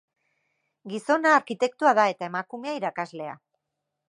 Gizona 0.93 1.33
arkitektoa 1.41 1.93
da 2.01 2.09
eta 2.15 2.31
emakumea 2.33 2.75
irakaslea. 2.83 3.39